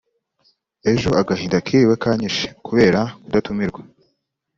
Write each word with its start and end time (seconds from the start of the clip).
Ejo 0.91 1.09
agahinda 1.21 1.57
kiriwe 1.65 1.95
kanyishe 2.03 2.47
kubera 2.65 2.99
kudatumirwa 3.23 3.81